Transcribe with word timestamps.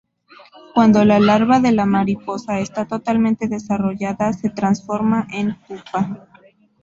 Cuando 0.73 1.05
la 1.05 1.19
larva 1.19 1.59
de 1.59 1.71
la 1.73 1.85
mariposa 1.85 2.57
está 2.59 2.87
totalmente 2.87 3.47
desarrollada 3.47 4.33
se 4.33 4.49
transforma 4.49 5.27
en 5.29 5.53
pupa. 5.67 6.27